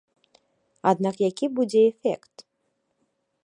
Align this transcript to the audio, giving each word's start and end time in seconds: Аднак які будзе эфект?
Аднак 0.91 1.15
які 1.29 1.45
будзе 1.59 1.81
эфект? 1.93 2.35